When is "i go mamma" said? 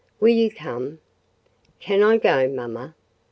2.01-2.95